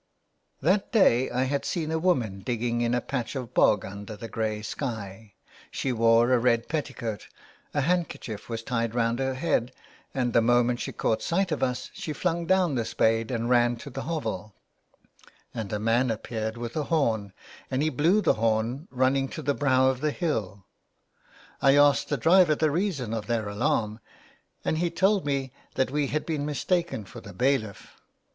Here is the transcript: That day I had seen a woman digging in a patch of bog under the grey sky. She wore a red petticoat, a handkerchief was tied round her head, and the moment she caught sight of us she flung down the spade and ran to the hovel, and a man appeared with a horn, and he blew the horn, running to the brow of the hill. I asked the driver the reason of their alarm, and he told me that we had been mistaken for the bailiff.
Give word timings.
That 0.61 0.91
day 0.91 1.29
I 1.29 1.43
had 1.43 1.63
seen 1.63 1.91
a 1.91 1.99
woman 1.99 2.39
digging 2.39 2.81
in 2.81 2.95
a 2.95 3.01
patch 3.01 3.35
of 3.35 3.53
bog 3.53 3.85
under 3.85 4.15
the 4.15 4.27
grey 4.27 4.63
sky. 4.63 5.35
She 5.69 5.91
wore 5.93 6.31
a 6.33 6.39
red 6.39 6.67
petticoat, 6.67 7.27
a 7.71 7.81
handkerchief 7.81 8.49
was 8.49 8.63
tied 8.63 8.95
round 8.95 9.19
her 9.19 9.35
head, 9.35 9.71
and 10.11 10.33
the 10.33 10.41
moment 10.41 10.79
she 10.79 10.91
caught 10.91 11.21
sight 11.21 11.51
of 11.51 11.61
us 11.61 11.91
she 11.93 12.13
flung 12.13 12.47
down 12.47 12.73
the 12.73 12.83
spade 12.83 13.29
and 13.29 13.47
ran 13.47 13.75
to 13.77 13.91
the 13.91 14.01
hovel, 14.01 14.55
and 15.53 15.71
a 15.71 15.77
man 15.77 16.09
appeared 16.09 16.57
with 16.57 16.75
a 16.75 16.85
horn, 16.85 17.31
and 17.69 17.83
he 17.83 17.89
blew 17.89 18.21
the 18.21 18.33
horn, 18.33 18.87
running 18.89 19.27
to 19.29 19.43
the 19.43 19.53
brow 19.53 19.85
of 19.87 20.01
the 20.01 20.09
hill. 20.09 20.65
I 21.61 21.75
asked 21.77 22.09
the 22.09 22.17
driver 22.17 22.55
the 22.55 22.71
reason 22.71 23.13
of 23.13 23.27
their 23.27 23.47
alarm, 23.47 23.99
and 24.65 24.79
he 24.79 24.89
told 24.89 25.27
me 25.27 25.51
that 25.75 25.91
we 25.91 26.07
had 26.07 26.25
been 26.25 26.43
mistaken 26.43 27.05
for 27.05 27.21
the 27.21 27.33
bailiff. 27.33 27.99